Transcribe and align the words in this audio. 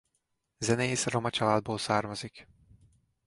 Zenész 0.57 1.05
roma 1.05 1.29
családból 1.29 1.77
származik. 1.77 2.47